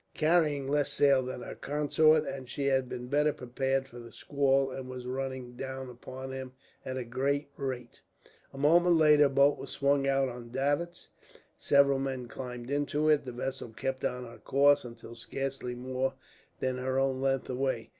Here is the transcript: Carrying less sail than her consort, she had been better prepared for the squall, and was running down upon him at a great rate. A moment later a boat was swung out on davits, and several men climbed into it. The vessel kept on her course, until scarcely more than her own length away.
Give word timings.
Carrying 0.15 0.67
less 0.67 0.91
sail 0.91 1.21
than 1.21 1.43
her 1.43 1.53
consort, 1.53 2.23
she 2.49 2.65
had 2.65 2.89
been 2.89 3.05
better 3.05 3.31
prepared 3.31 3.87
for 3.87 3.99
the 3.99 4.11
squall, 4.11 4.71
and 4.71 4.89
was 4.89 5.05
running 5.05 5.55
down 5.55 5.91
upon 5.91 6.31
him 6.31 6.53
at 6.83 6.97
a 6.97 7.03
great 7.05 7.49
rate. 7.55 8.01
A 8.51 8.57
moment 8.57 8.95
later 8.95 9.25
a 9.25 9.29
boat 9.29 9.59
was 9.59 9.69
swung 9.69 10.07
out 10.07 10.27
on 10.27 10.49
davits, 10.49 11.09
and 11.33 11.39
several 11.55 11.99
men 11.99 12.27
climbed 12.27 12.71
into 12.71 13.09
it. 13.09 13.25
The 13.25 13.31
vessel 13.31 13.69
kept 13.73 14.03
on 14.03 14.25
her 14.25 14.39
course, 14.39 14.83
until 14.83 15.13
scarcely 15.13 15.75
more 15.75 16.15
than 16.61 16.79
her 16.79 16.97
own 16.97 17.21
length 17.21 17.47
away. 17.47 17.89